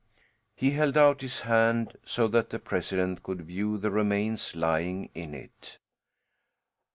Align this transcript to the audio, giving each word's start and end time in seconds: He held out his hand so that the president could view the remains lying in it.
He 0.55 0.71
held 0.71 0.97
out 0.97 1.21
his 1.21 1.41
hand 1.41 1.95
so 2.03 2.27
that 2.29 2.49
the 2.49 2.57
president 2.57 3.21
could 3.21 3.41
view 3.43 3.77
the 3.77 3.91
remains 3.91 4.55
lying 4.55 5.11
in 5.13 5.35
it. 5.35 5.77